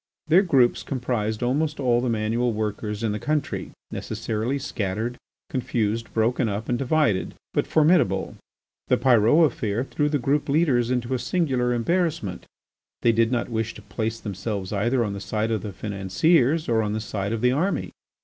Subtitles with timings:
[0.25, 5.15] Their groups comprised almost all the manual workers in the country, necessarily scattered,
[5.51, 8.35] confused, broken up, and divided, but formidable.
[8.87, 12.47] The Pyrot affair threw the group leaders into a singular embarrassment.
[13.03, 16.81] They did not wish to place themselves either on the side of the financiers or
[16.81, 17.91] on the side of the army.